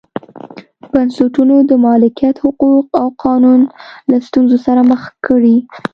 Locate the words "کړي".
5.25-5.57